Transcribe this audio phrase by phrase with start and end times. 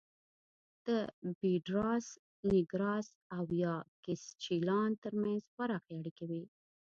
[0.85, 0.87] د
[1.39, 2.07] پېډراس
[2.49, 6.43] نېګراس او یاکسچیلان ترمنځ پراخې اړیکې وې